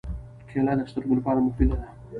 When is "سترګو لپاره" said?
0.91-1.43